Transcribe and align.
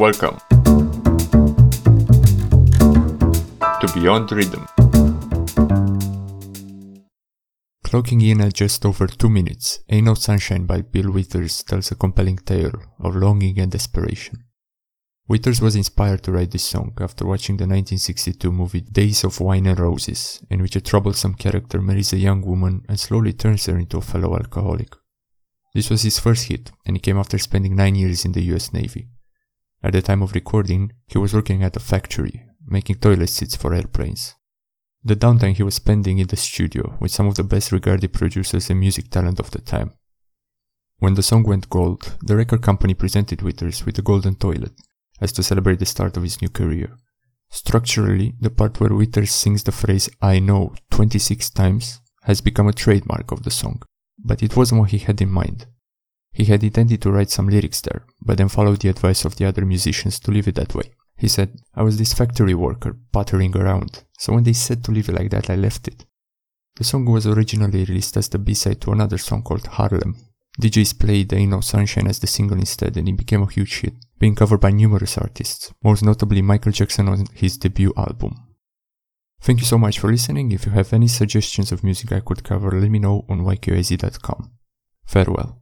Welcome 0.00 0.40
to 3.80 3.90
Beyond 3.92 4.32
Rhythm. 4.32 4.66
Clocking 7.84 8.22
in 8.22 8.40
at 8.40 8.54
just 8.54 8.86
over 8.86 9.06
two 9.06 9.28
minutes, 9.28 9.80
Ain't 9.90 10.06
No 10.06 10.14
Sunshine 10.14 10.64
by 10.64 10.80
Bill 10.80 11.10
Withers 11.10 11.62
tells 11.64 11.90
a 11.90 11.96
compelling 11.96 12.38
tale 12.38 12.72
of 12.98 13.14
longing 13.14 13.58
and 13.58 13.70
desperation. 13.70 14.42
Withers 15.28 15.60
was 15.60 15.76
inspired 15.76 16.22
to 16.22 16.32
write 16.32 16.52
this 16.52 16.64
song 16.64 16.94
after 16.98 17.26
watching 17.26 17.58
the 17.58 17.64
1962 17.64 18.50
movie 18.50 18.80
Days 18.80 19.22
of 19.22 19.38
Wine 19.38 19.66
and 19.66 19.78
Roses, 19.78 20.42
in 20.48 20.62
which 20.62 20.76
a 20.76 20.80
troublesome 20.80 21.34
character 21.34 21.82
marries 21.82 22.14
a 22.14 22.16
young 22.16 22.40
woman 22.40 22.86
and 22.88 22.98
slowly 22.98 23.34
turns 23.34 23.66
her 23.66 23.76
into 23.76 23.98
a 23.98 24.00
fellow 24.00 24.34
alcoholic. 24.34 24.94
This 25.74 25.90
was 25.90 26.04
his 26.04 26.18
first 26.18 26.48
hit, 26.48 26.70
and 26.86 26.96
he 26.96 27.00
came 27.00 27.18
after 27.18 27.36
spending 27.36 27.76
nine 27.76 27.96
years 27.96 28.24
in 28.24 28.32
the 28.32 28.40
US 28.54 28.72
Navy. 28.72 29.10
At 29.82 29.92
the 29.92 30.02
time 30.02 30.22
of 30.22 30.34
recording, 30.34 30.92
he 31.06 31.16
was 31.16 31.32
working 31.32 31.62
at 31.62 31.76
a 31.76 31.80
factory, 31.80 32.44
making 32.66 32.96
toilet 32.96 33.28
seats 33.28 33.56
for 33.56 33.72
airplanes. 33.72 34.34
The 35.02 35.16
downtime 35.16 35.56
he 35.56 35.62
was 35.62 35.76
spending 35.76 36.18
in 36.18 36.26
the 36.26 36.36
studio 36.36 36.98
with 37.00 37.10
some 37.10 37.26
of 37.26 37.36
the 37.36 37.44
best 37.44 37.72
regarded 37.72 38.12
producers 38.12 38.68
and 38.68 38.78
music 38.78 39.08
talent 39.08 39.40
of 39.40 39.50
the 39.50 39.60
time. 39.62 39.92
When 40.98 41.14
the 41.14 41.22
song 41.22 41.44
went 41.44 41.70
gold, 41.70 42.14
the 42.20 42.36
record 42.36 42.60
company 42.60 42.92
presented 42.92 43.40
Withers 43.40 43.86
with 43.86 43.98
a 43.98 44.02
golden 44.02 44.34
toilet, 44.34 44.72
as 45.18 45.32
to 45.32 45.42
celebrate 45.42 45.78
the 45.78 45.86
start 45.86 46.18
of 46.18 46.24
his 46.24 46.42
new 46.42 46.50
career. 46.50 46.94
Structurally, 47.48 48.34
the 48.38 48.50
part 48.50 48.78
where 48.78 48.92
Withers 48.92 49.32
sings 49.32 49.64
the 49.64 49.72
phrase 49.72 50.10
I 50.20 50.40
know 50.40 50.74
26 50.90 51.48
times 51.50 52.00
has 52.24 52.42
become 52.42 52.68
a 52.68 52.74
trademark 52.74 53.32
of 53.32 53.44
the 53.44 53.50
song, 53.50 53.80
but 54.18 54.42
it 54.42 54.56
wasn't 54.56 54.82
what 54.82 54.90
he 54.90 54.98
had 54.98 55.22
in 55.22 55.30
mind. 55.30 55.66
He 56.32 56.44
had 56.44 56.62
intended 56.62 57.02
to 57.02 57.10
write 57.10 57.30
some 57.30 57.48
lyrics 57.48 57.80
there, 57.80 58.04
but 58.22 58.38
then 58.38 58.48
followed 58.48 58.80
the 58.80 58.88
advice 58.88 59.24
of 59.24 59.36
the 59.36 59.46
other 59.46 59.64
musicians 59.64 60.20
to 60.20 60.30
leave 60.30 60.48
it 60.48 60.54
that 60.54 60.74
way. 60.74 60.92
He 61.16 61.28
said, 61.28 61.60
I 61.74 61.82
was 61.82 61.98
this 61.98 62.14
factory 62.14 62.54
worker, 62.54 62.96
puttering 63.12 63.56
around, 63.56 64.04
so 64.18 64.32
when 64.32 64.44
they 64.44 64.54
said 64.54 64.82
to 64.84 64.92
leave 64.92 65.08
it 65.08 65.16
like 65.16 65.30
that, 65.30 65.50
I 65.50 65.56
left 65.56 65.88
it. 65.88 66.06
The 66.76 66.84
song 66.84 67.04
was 67.04 67.26
originally 67.26 67.84
released 67.84 68.16
as 68.16 68.28
the 68.28 68.38
B-side 68.38 68.80
to 68.82 68.92
another 68.92 69.18
song 69.18 69.42
called 69.42 69.66
Harlem. 69.66 70.16
DJs 70.60 70.98
played 70.98 71.32
Ain't 71.32 71.50
No 71.50 71.60
Sunshine 71.60 72.06
as 72.06 72.18
the 72.20 72.26
single 72.26 72.58
instead 72.58 72.96
and 72.96 73.08
it 73.08 73.16
became 73.16 73.42
a 73.42 73.50
huge 73.50 73.80
hit, 73.80 73.94
being 74.18 74.34
covered 74.34 74.60
by 74.60 74.70
numerous 74.70 75.18
artists, 75.18 75.72
most 75.84 76.02
notably 76.02 76.42
Michael 76.42 76.72
Jackson 76.72 77.08
on 77.08 77.26
his 77.34 77.58
debut 77.58 77.92
album. 77.96 78.34
Thank 79.42 79.60
you 79.60 79.66
so 79.66 79.78
much 79.78 79.98
for 79.98 80.10
listening. 80.10 80.52
If 80.52 80.66
you 80.66 80.72
have 80.72 80.92
any 80.92 81.08
suggestions 81.08 81.72
of 81.72 81.84
music 81.84 82.12
I 82.12 82.20
could 82.20 82.44
cover, 82.44 82.70
let 82.70 82.90
me 82.90 82.98
know 82.98 83.24
on 83.28 83.40
ykyz.com. 83.40 84.50
Farewell. 85.04 85.59